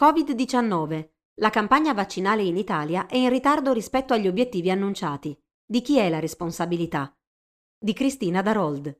[0.00, 1.08] Covid-19.
[1.40, 5.38] La campagna vaccinale in Italia è in ritardo rispetto agli obiettivi annunciati.
[5.62, 7.14] Di chi è la responsabilità?
[7.78, 8.98] Di Cristina Darold.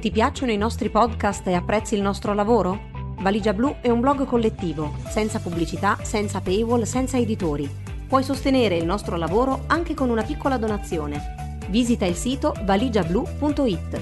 [0.00, 2.88] Ti piacciono i nostri podcast e apprezzi il nostro lavoro?
[3.20, 7.68] Valigia Blu è un blog collettivo, senza pubblicità, senza paywall, senza editori.
[8.08, 11.58] Puoi sostenere il nostro lavoro anche con una piccola donazione.
[11.68, 14.00] Visita il sito valigiablu.it.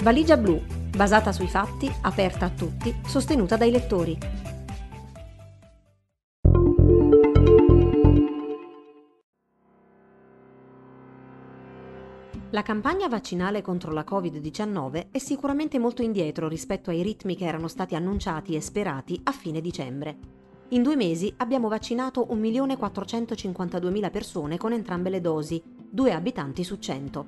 [0.00, 4.18] Valigia Blu basata sui fatti, aperta a tutti, sostenuta dai lettori.
[12.50, 17.66] La campagna vaccinale contro la Covid-19 è sicuramente molto indietro rispetto ai ritmi che erano
[17.66, 20.40] stati annunciati e sperati a fine dicembre.
[20.68, 27.26] In due mesi abbiamo vaccinato 1.452.000 persone con entrambe le dosi, due abitanti su 100.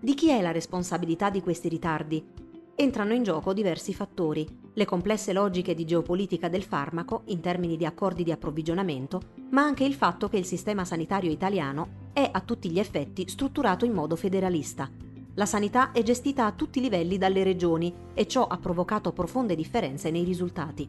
[0.00, 2.45] Di chi è la responsabilità di questi ritardi?
[2.76, 7.86] Entrano in gioco diversi fattori, le complesse logiche di geopolitica del farmaco in termini di
[7.86, 12.70] accordi di approvvigionamento, ma anche il fatto che il sistema sanitario italiano è a tutti
[12.70, 14.90] gli effetti strutturato in modo federalista.
[15.34, 19.54] La sanità è gestita a tutti i livelli dalle regioni e ciò ha provocato profonde
[19.54, 20.88] differenze nei risultati.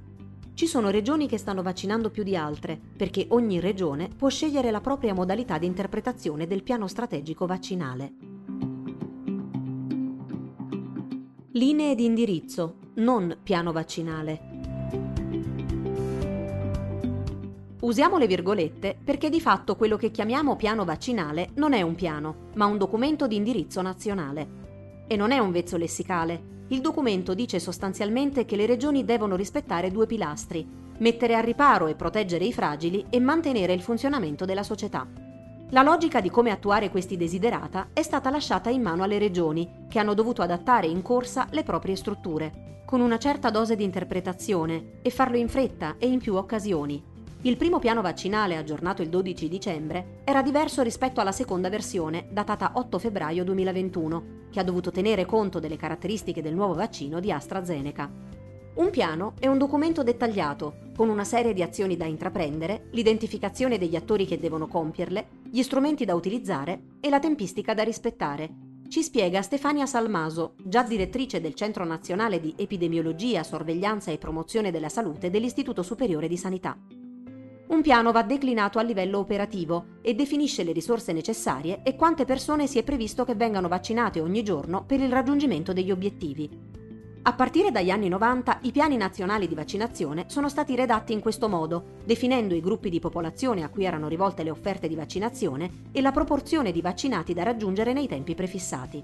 [0.54, 4.82] Ci sono regioni che stanno vaccinando più di altre, perché ogni regione può scegliere la
[4.82, 8.14] propria modalità di interpretazione del piano strategico vaccinale.
[11.58, 14.42] Linee di indirizzo, non piano vaccinale.
[17.80, 22.52] Usiamo le virgolette perché di fatto quello che chiamiamo piano vaccinale non è un piano,
[22.54, 25.06] ma un documento di indirizzo nazionale.
[25.08, 26.66] E non è un vezzo lessicale.
[26.68, 30.64] Il documento dice sostanzialmente che le regioni devono rispettare due pilastri,
[31.00, 35.27] mettere a riparo e proteggere i fragili e mantenere il funzionamento della società.
[35.72, 40.00] La logica di come attuare questi desiderata è stata lasciata in mano alle regioni, che
[40.00, 45.10] hanno dovuto adattare in corsa le proprie strutture, con una certa dose di interpretazione, e
[45.10, 47.04] farlo in fretta e in più occasioni.
[47.42, 52.72] Il primo piano vaccinale, aggiornato il 12 dicembre, era diverso rispetto alla seconda versione, datata
[52.76, 58.37] 8 febbraio 2021, che ha dovuto tenere conto delle caratteristiche del nuovo vaccino di AstraZeneca.
[58.78, 63.96] Un piano è un documento dettagliato, con una serie di azioni da intraprendere, l'identificazione degli
[63.96, 68.48] attori che devono compierle, gli strumenti da utilizzare e la tempistica da rispettare.
[68.88, 74.90] Ci spiega Stefania Salmaso, già direttrice del Centro Nazionale di Epidemiologia, Sorveglianza e Promozione della
[74.90, 76.78] Salute dell'Istituto Superiore di Sanità.
[77.68, 82.68] Un piano va declinato a livello operativo e definisce le risorse necessarie e quante persone
[82.68, 86.67] si è previsto che vengano vaccinate ogni giorno per il raggiungimento degli obiettivi.
[87.28, 91.50] A partire dagli anni 90 i piani nazionali di vaccinazione sono stati redatti in questo
[91.50, 96.00] modo, definendo i gruppi di popolazione a cui erano rivolte le offerte di vaccinazione e
[96.00, 99.04] la proporzione di vaccinati da raggiungere nei tempi prefissati.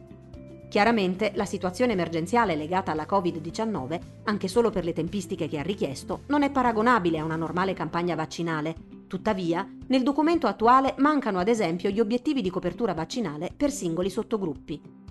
[0.70, 6.22] Chiaramente la situazione emergenziale legata alla Covid-19, anche solo per le tempistiche che ha richiesto,
[6.28, 8.74] non è paragonabile a una normale campagna vaccinale.
[9.06, 15.03] Tuttavia, nel documento attuale mancano ad esempio gli obiettivi di copertura vaccinale per singoli sottogruppi.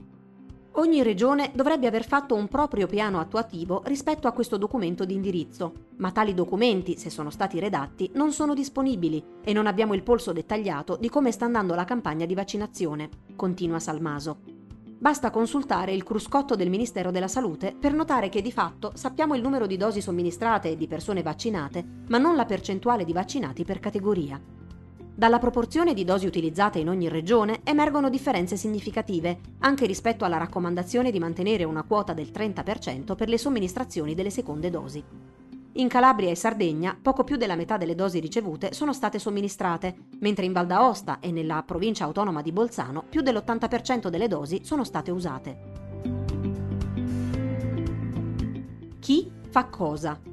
[0.76, 5.88] Ogni regione dovrebbe aver fatto un proprio piano attuativo rispetto a questo documento di indirizzo,
[5.96, 10.32] ma tali documenti, se sono stati redatti, non sono disponibili e non abbiamo il polso
[10.32, 14.38] dettagliato di come sta andando la campagna di vaccinazione, continua Salmaso.
[14.98, 19.42] Basta consultare il cruscotto del Ministero della Salute per notare che di fatto sappiamo il
[19.42, 23.78] numero di dosi somministrate e di persone vaccinate, ma non la percentuale di vaccinati per
[23.78, 24.40] categoria.
[25.22, 31.12] Dalla proporzione di dosi utilizzate in ogni regione emergono differenze significative, anche rispetto alla raccomandazione
[31.12, 35.00] di mantenere una quota del 30% per le somministrazioni delle seconde dosi.
[35.74, 40.44] In Calabria e Sardegna poco più della metà delle dosi ricevute sono state somministrate, mentre
[40.44, 45.12] in Val d'Aosta e nella provincia autonoma di Bolzano più dell'80% delle dosi sono state
[45.12, 45.58] usate.
[48.98, 50.31] Chi fa cosa?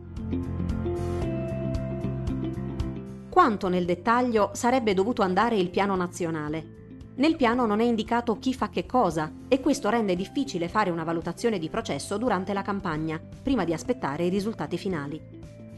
[3.39, 7.05] Quanto nel dettaglio sarebbe dovuto andare il piano nazionale.
[7.15, 11.05] Nel piano non è indicato chi fa che cosa e questo rende difficile fare una
[11.05, 15.21] valutazione di processo durante la campagna, prima di aspettare i risultati finali.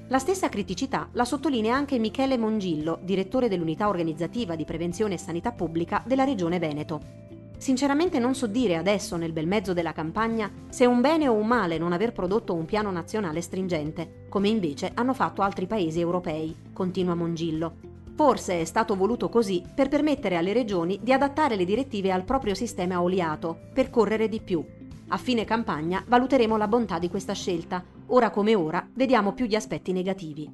[0.07, 5.51] La stessa criticità la sottolinea anche Michele Mongillo, direttore dell'unità organizzativa di prevenzione e sanità
[5.51, 6.99] pubblica della Regione Veneto,
[7.61, 11.33] Sinceramente non so dire adesso, nel bel mezzo della campagna, se è un bene o
[11.33, 15.99] un male non aver prodotto un piano nazionale stringente, come invece hanno fatto altri paesi
[15.99, 17.75] europei, continua Mongillo.
[18.15, 22.55] Forse è stato voluto così per permettere alle regioni di adattare le direttive al proprio
[22.55, 24.65] sistema oliato, per correre di più.
[25.09, 27.83] A fine campagna valuteremo la bontà di questa scelta.
[28.07, 30.51] Ora come ora vediamo più gli aspetti negativi.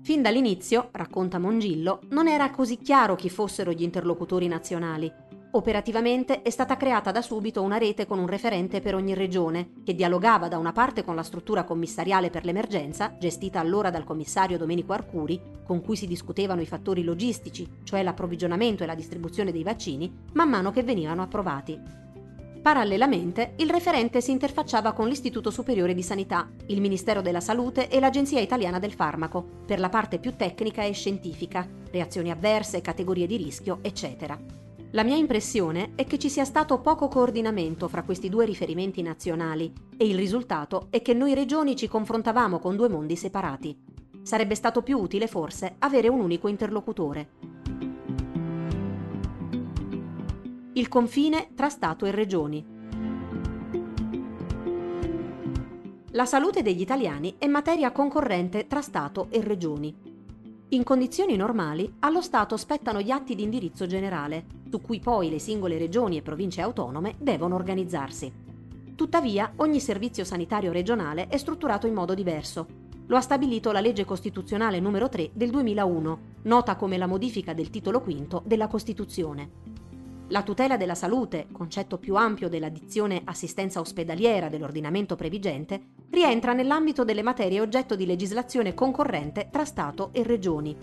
[0.00, 5.12] Fin dall'inizio, racconta Mongillo, non era così chiaro chi fossero gli interlocutori nazionali
[5.56, 9.94] Operativamente è stata creata da subito una rete con un referente per ogni regione, che
[9.94, 14.94] dialogava da una parte con la struttura commissariale per l'emergenza, gestita allora dal commissario Domenico
[14.94, 20.12] Arcuri, con cui si discutevano i fattori logistici, cioè l'approvvigionamento e la distribuzione dei vaccini,
[20.32, 21.80] man mano che venivano approvati.
[22.60, 28.00] Parallelamente, il referente si interfacciava con l'Istituto Superiore di Sanità, il Ministero della Salute e
[28.00, 33.36] l'Agenzia Italiana del Farmaco, per la parte più tecnica e scientifica, reazioni avverse, categorie di
[33.36, 34.63] rischio, eccetera.
[34.94, 39.72] La mia impressione è che ci sia stato poco coordinamento fra questi due riferimenti nazionali
[39.96, 43.76] e il risultato è che noi regioni ci confrontavamo con due mondi separati.
[44.22, 47.28] Sarebbe stato più utile forse avere un unico interlocutore.
[50.74, 52.64] Il confine tra Stato e regioni.
[56.12, 60.13] La salute degli italiani è materia concorrente tra Stato e regioni.
[60.70, 65.38] In condizioni normali, allo Stato spettano gli atti di indirizzo generale, su cui poi le
[65.38, 68.32] singole regioni e province autonome devono organizzarsi.
[68.96, 72.66] Tuttavia, ogni servizio sanitario regionale è strutturato in modo diverso.
[73.06, 77.70] Lo ha stabilito la legge costituzionale numero 3 del 2001, nota come la modifica del
[77.70, 79.50] titolo V della Costituzione.
[80.28, 87.04] La tutela della salute, concetto più ampio della dizione assistenza ospedaliera dell'ordinamento previgente, rientra nell'ambito
[87.04, 90.76] delle materie oggetto di legislazione concorrente tra Stato e Regioni.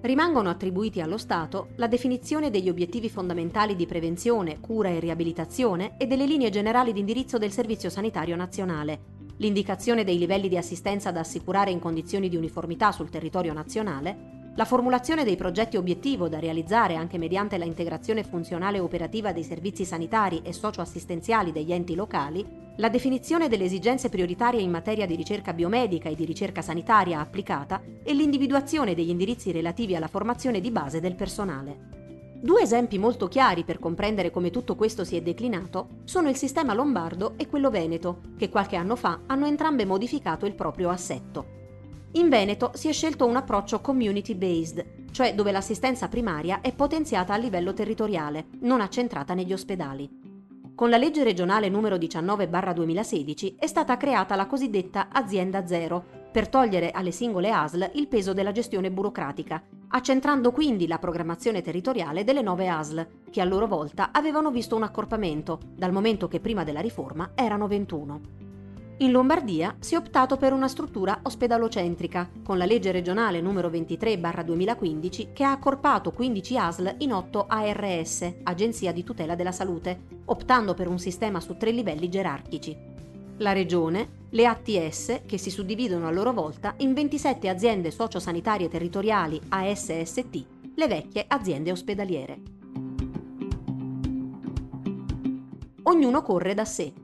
[0.00, 6.06] Rimangono attribuiti allo Stato la definizione degli obiettivi fondamentali di prevenzione, cura e riabilitazione e
[6.06, 11.20] delle linee generali di indirizzo del Servizio Sanitario Nazionale, l'indicazione dei livelli di assistenza da
[11.20, 16.94] assicurare in condizioni di uniformità sul territorio nazionale, la formulazione dei progetti obiettivo da realizzare
[16.94, 22.46] anche mediante la integrazione funzionale e operativa dei servizi sanitari e socioassistenziali degli enti locali,
[22.76, 27.80] la definizione delle esigenze prioritarie in materia di ricerca biomedica e di ricerca sanitaria applicata
[28.02, 32.00] e l'individuazione degli indirizzi relativi alla formazione di base del personale.
[32.42, 36.74] Due esempi molto chiari per comprendere come tutto questo si è declinato sono il sistema
[36.74, 41.61] lombardo e quello veneto, che qualche anno fa hanno entrambe modificato il proprio assetto.
[42.14, 47.32] In Veneto si è scelto un approccio community based, cioè dove l'assistenza primaria è potenziata
[47.32, 50.10] a livello territoriale, non accentrata negli ospedali.
[50.74, 56.90] Con la legge regionale numero 19-2016 è stata creata la cosiddetta azienda zero, per togliere
[56.90, 62.68] alle singole ASL il peso della gestione burocratica, accentrando quindi la programmazione territoriale delle nove
[62.68, 67.30] ASL, che a loro volta avevano visto un accorpamento, dal momento che prima della riforma
[67.34, 68.41] erano 21.
[69.02, 75.32] In Lombardia si è optato per una struttura ospedalocentrica, con la legge regionale numero 23-2015
[75.32, 80.86] che ha accorpato 15 ASL in 8 ARS, Agenzia di tutela della salute, optando per
[80.86, 82.78] un sistema su tre livelli gerarchici.
[83.38, 89.40] La regione, le ATS, che si suddividono a loro volta in 27 aziende sociosanitarie territoriali
[89.48, 90.44] ASST,
[90.76, 92.40] le vecchie aziende ospedaliere.
[95.82, 97.01] Ognuno corre da sé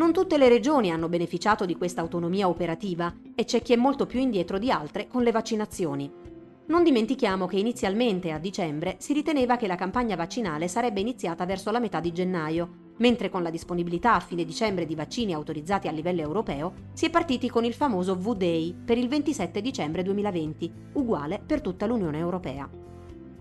[0.00, 4.06] Non tutte le regioni hanno beneficiato di questa autonomia operativa e c'è chi è molto
[4.06, 6.10] più indietro di altre con le vaccinazioni.
[6.68, 11.70] Non dimentichiamo che inizialmente a dicembre si riteneva che la campagna vaccinale sarebbe iniziata verso
[11.70, 15.92] la metà di gennaio, mentre con la disponibilità a fine dicembre di vaccini autorizzati a
[15.92, 21.42] livello europeo si è partiti con il famoso V-Day per il 27 dicembre 2020, uguale
[21.44, 22.79] per tutta l'Unione Europea.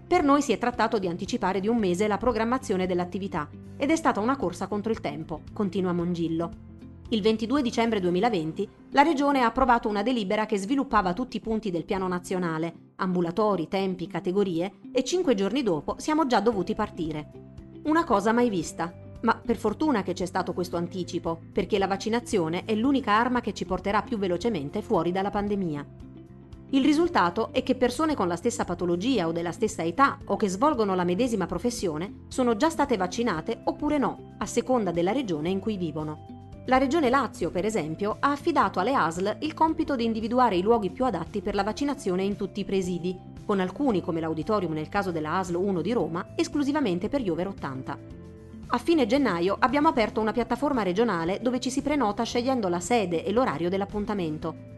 [0.09, 3.47] Per noi si è trattato di anticipare di un mese la programmazione dell'attività
[3.77, 6.49] ed è stata una corsa contro il tempo, continua Mongillo.
[7.09, 11.69] Il 22 dicembre 2020 la Regione ha approvato una delibera che sviluppava tutti i punti
[11.69, 17.29] del piano nazionale, ambulatori, tempi, categorie, e cinque giorni dopo siamo già dovuti partire.
[17.83, 18.91] Una cosa mai vista,
[19.21, 23.53] ma per fortuna che c'è stato questo anticipo, perché la vaccinazione è l'unica arma che
[23.53, 25.85] ci porterà più velocemente fuori dalla pandemia.
[26.71, 30.47] Il risultato è che persone con la stessa patologia o della stessa età o che
[30.47, 35.59] svolgono la medesima professione sono già state vaccinate oppure no, a seconda della regione in
[35.59, 36.27] cui vivono.
[36.67, 40.91] La regione Lazio, per esempio, ha affidato alle ASL il compito di individuare i luoghi
[40.91, 45.09] più adatti per la vaccinazione in tutti i presidi, con alcuni, come l'auditorium nel caso
[45.09, 47.97] della ASL 1 di Roma, esclusivamente per gli over 80.
[48.67, 53.25] A fine gennaio abbiamo aperto una piattaforma regionale dove ci si prenota scegliendo la sede
[53.25, 54.68] e l'orario dell'appuntamento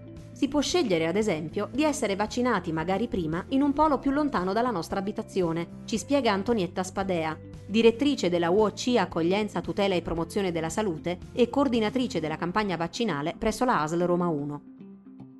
[0.41, 4.53] si può scegliere, ad esempio, di essere vaccinati magari prima in un polo più lontano
[4.53, 10.69] dalla nostra abitazione, ci spiega Antonietta Spadea, direttrice della UOC Accoglienza, Tutela e Promozione della
[10.69, 14.61] Salute e coordinatrice della campagna vaccinale presso la ASL Roma 1.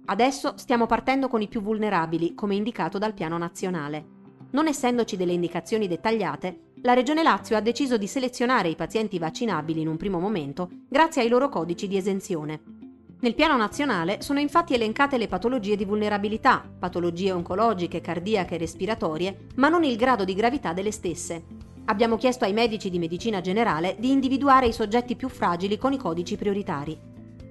[0.06, 4.06] Adesso stiamo partendo con i più vulnerabili, come indicato dal piano nazionale.
[4.52, 9.82] Non essendoci delle indicazioni dettagliate, la Regione Lazio ha deciso di selezionare i pazienti vaccinabili
[9.82, 12.82] in un primo momento grazie ai loro codici di esenzione.
[13.22, 19.46] Nel piano nazionale sono infatti elencate le patologie di vulnerabilità, patologie oncologiche, cardiache e respiratorie,
[19.58, 21.44] ma non il grado di gravità delle stesse.
[21.86, 25.98] Abbiamo chiesto ai medici di medicina generale di individuare i soggetti più fragili con i
[25.98, 27.00] codici prioritari.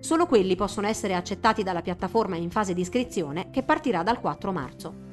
[0.01, 4.51] Solo quelli possono essere accettati dalla piattaforma in fase di iscrizione che partirà dal 4
[4.51, 5.10] marzo.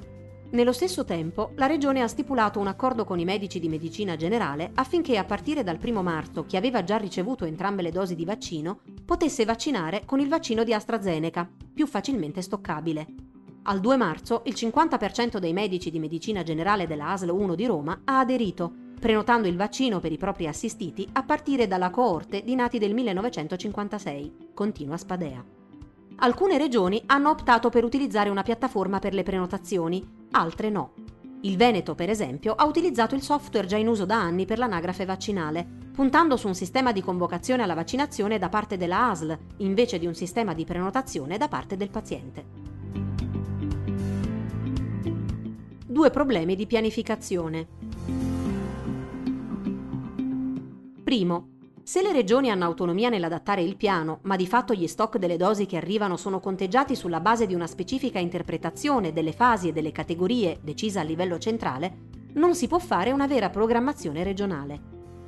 [0.50, 4.72] Nello stesso tempo, la Regione ha stipulato un accordo con i medici di medicina generale
[4.76, 8.80] affinché a partire dal 1 marzo chi aveva già ricevuto entrambe le dosi di vaccino
[9.04, 13.06] potesse vaccinare con il vaccino di AstraZeneca, più facilmente stoccabile.
[13.64, 18.02] Al 2 marzo il 50% dei medici di medicina generale della ASL 1 di Roma
[18.06, 22.80] ha aderito, prenotando il vaccino per i propri assistiti a partire dalla coorte di nati
[22.80, 25.44] del 1956, continua Spadea.
[26.20, 30.04] Alcune regioni hanno optato per utilizzare una piattaforma per le prenotazioni,
[30.38, 30.94] altre no.
[31.42, 35.06] Il Veneto, per esempio, ha utilizzato il software già in uso da anni per l'anagrafe
[35.06, 40.06] vaccinale, puntando su un sistema di convocazione alla vaccinazione da parte della ASL, invece di
[40.06, 42.46] un sistema di prenotazione da parte del paziente.
[45.86, 47.68] Due problemi di pianificazione.
[51.04, 51.57] Primo,
[51.88, 55.66] se le regioni hanno autonomia nell'adattare il piano, ma di fatto gli stock delle dosi
[55.66, 60.60] che arrivano sono conteggiati sulla base di una specifica interpretazione delle fasi e delle categorie
[60.62, 64.82] decisa a livello centrale, non si può fare una vera programmazione regionale.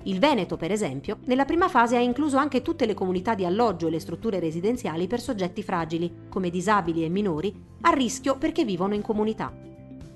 [0.03, 3.87] Il Veneto, per esempio, nella prima fase ha incluso anche tutte le comunità di alloggio
[3.87, 8.95] e le strutture residenziali per soggetti fragili, come disabili e minori, a rischio perché vivono
[8.95, 9.68] in comunità.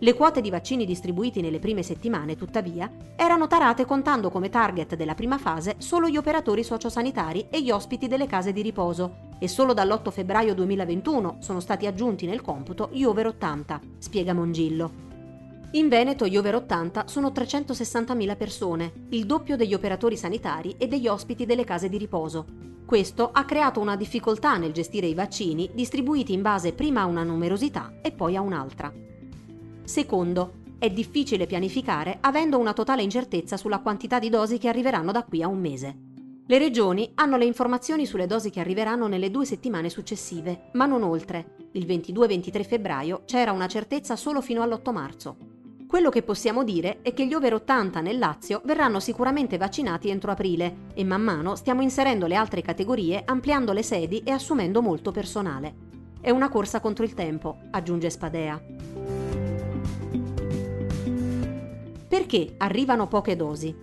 [0.04, 5.16] Le quote di vaccini distribuiti nelle prime settimane, tuttavia, erano tarate contando come target della
[5.16, 9.74] prima fase solo gli operatori sociosanitari e gli ospiti delle case di riposo e solo
[9.74, 14.92] dall'8 febbraio 2021 sono stati aggiunti nel computo gli over 80, spiega Mongillo.
[15.72, 21.08] In Veneto gli over 80 sono 360.000 persone, il doppio degli operatori sanitari e degli
[21.08, 22.46] ospiti delle case di riposo.
[22.86, 27.24] Questo ha creato una difficoltà nel gestire i vaccini distribuiti in base prima a una
[27.24, 29.13] numerosità e poi a un'altra.
[29.84, 35.24] Secondo, è difficile pianificare avendo una totale incertezza sulla quantità di dosi che arriveranno da
[35.24, 35.98] qui a un mese.
[36.46, 41.04] Le regioni hanno le informazioni sulle dosi che arriveranno nelle due settimane successive, ma non
[41.04, 41.56] oltre.
[41.72, 45.38] Il 22-23 febbraio c'era una certezza solo fino all'8 marzo.
[45.88, 50.32] Quello che possiamo dire è che gli over 80 nel Lazio verranno sicuramente vaccinati entro
[50.32, 55.12] aprile e man mano stiamo inserendo le altre categorie ampliando le sedi e assumendo molto
[55.12, 55.74] personale.
[56.20, 58.83] È una corsa contro il tempo, aggiunge Spadea.
[62.14, 63.76] Perché arrivano poche dosi?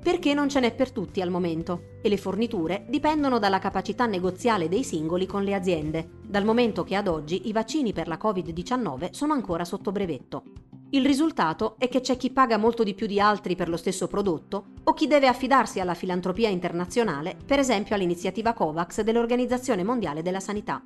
[0.00, 4.68] Perché non ce n'è per tutti al momento e le forniture dipendono dalla capacità negoziale
[4.68, 9.10] dei singoli con le aziende, dal momento che ad oggi i vaccini per la Covid-19
[9.10, 10.44] sono ancora sotto brevetto.
[10.90, 14.06] Il risultato è che c'è chi paga molto di più di altri per lo stesso
[14.06, 20.38] prodotto o chi deve affidarsi alla filantropia internazionale, per esempio all'iniziativa COVAX dell'Organizzazione Mondiale della
[20.38, 20.80] Sanità.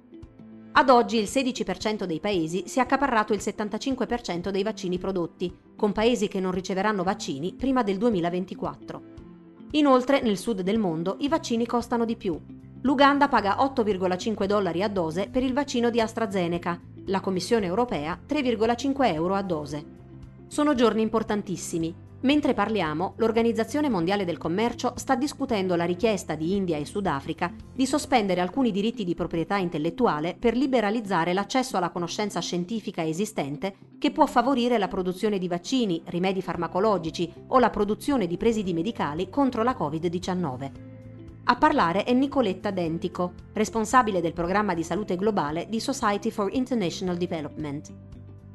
[0.79, 5.91] Ad oggi il 16% dei paesi si è accaparrato il 75% dei vaccini prodotti, con
[5.91, 9.03] paesi che non riceveranno vaccini prima del 2024.
[9.73, 12.41] Inoltre, nel sud del mondo i vaccini costano di più.
[12.83, 19.13] L'Uganda paga 8,5 dollari a dose per il vaccino di AstraZeneca, la Commissione europea 3,5
[19.13, 19.85] euro a dose.
[20.47, 26.77] Sono giorni importantissimi, Mentre parliamo, l'Organizzazione Mondiale del Commercio sta discutendo la richiesta di India
[26.77, 33.07] e Sudafrica di sospendere alcuni diritti di proprietà intellettuale per liberalizzare l'accesso alla conoscenza scientifica
[33.07, 38.73] esistente che può favorire la produzione di vaccini, rimedi farmacologici o la produzione di presidi
[38.73, 40.71] medicali contro la Covid-19.
[41.45, 47.17] A parlare è Nicoletta Dentico, responsabile del programma di salute globale di Society for International
[47.17, 47.93] Development.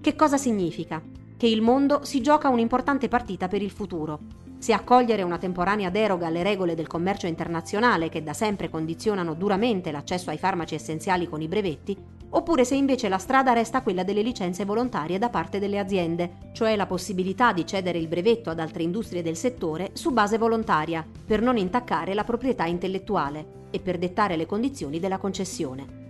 [0.02, 1.23] Che cosa significa?
[1.44, 4.18] Che il mondo si gioca un'importante partita per il futuro.
[4.60, 9.92] Se accogliere una temporanea deroga alle regole del commercio internazionale che da sempre condizionano duramente
[9.92, 11.98] l'accesso ai farmaci essenziali con i brevetti,
[12.30, 16.78] oppure se invece la strada resta quella delle licenze volontarie da parte delle aziende, cioè
[16.78, 21.42] la possibilità di cedere il brevetto ad altre industrie del settore su base volontaria, per
[21.42, 26.03] non intaccare la proprietà intellettuale e per dettare le condizioni della concessione.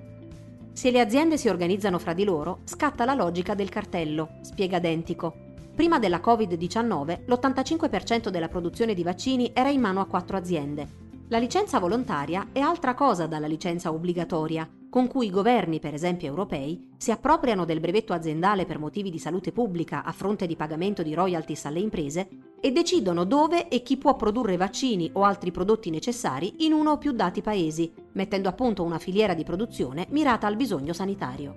[0.73, 5.51] Se le aziende si organizzano fra di loro, scatta la logica del cartello, spiega Dentico.
[5.75, 11.01] Prima della Covid-19, l'85% della produzione di vaccini era in mano a quattro aziende.
[11.29, 16.27] La licenza volontaria è altra cosa dalla licenza obbligatoria, con cui i governi, per esempio
[16.27, 21.01] europei, si appropriano del brevetto aziendale per motivi di salute pubblica a fronte di pagamento
[21.01, 22.27] di royalties alle imprese
[22.61, 26.97] e decidono dove e chi può produrre vaccini o altri prodotti necessari in uno o
[26.99, 31.55] più dati paesi, mettendo a punto una filiera di produzione mirata al bisogno sanitario.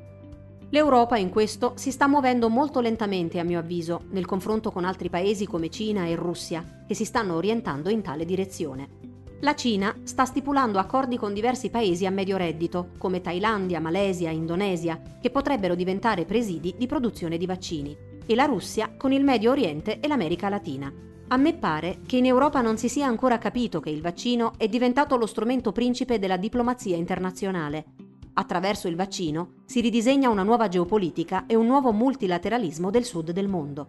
[0.71, 5.11] L'Europa in questo si sta muovendo molto lentamente, a mio avviso, nel confronto con altri
[5.11, 9.06] paesi come Cina e Russia, che si stanno orientando in tale direzione.
[9.41, 14.99] La Cina sta stipulando accordi con diversi paesi a medio reddito, come Thailandia, Malesia, Indonesia,
[15.21, 20.01] che potrebbero diventare presidi di produzione di vaccini, e la Russia con il Medio Oriente
[20.01, 20.91] e l'America Latina.
[21.29, 24.69] A me pare che in Europa non si sia ancora capito che il vaccino è
[24.69, 27.85] diventato lo strumento principe della diplomazia internazionale.
[28.33, 33.49] Attraverso il vaccino si ridisegna una nuova geopolitica e un nuovo multilateralismo del sud del
[33.49, 33.89] mondo.